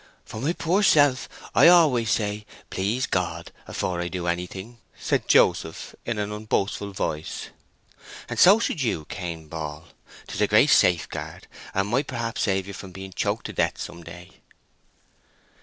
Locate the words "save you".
12.41-12.73